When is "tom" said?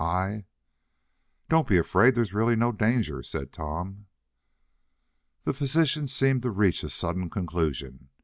3.53-4.07